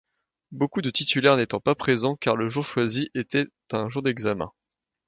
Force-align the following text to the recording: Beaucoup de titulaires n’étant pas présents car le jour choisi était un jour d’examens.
Beaucoup 0.51 0.81
de 0.81 0.89
titulaires 0.89 1.37
n’étant 1.37 1.59
pas 1.59 1.75
présents 1.75 2.15
car 2.15 2.35
le 2.35 2.49
jour 2.49 2.65
choisi 2.65 3.11
était 3.13 3.45
un 3.71 3.87
jour 3.87 4.01
d’examens. 4.01 4.51